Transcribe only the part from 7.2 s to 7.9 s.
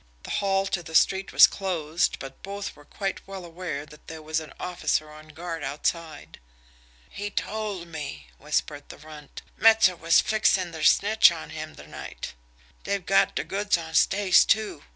told